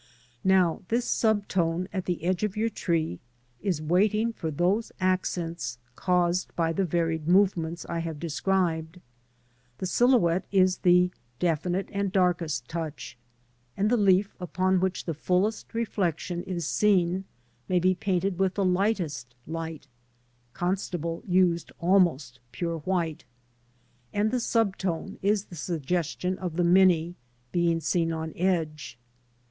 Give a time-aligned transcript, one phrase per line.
[0.43, 3.19] Now this sub tone at the edge of your tree
[3.61, 8.99] is waiting for those accents caused by the varied movements I have described.
[9.77, 13.15] The silhouette is the definite and darkest touch;
[13.77, 17.25] and the leaf upon which the fullest reflection is seen
[17.69, 19.85] may be painted with the highest light
[20.53, 23.23] (Constable used almost pure white)
[24.11, 27.13] and the sub tone is the suggestion of the many,
[27.51, 28.97] being seen on edge.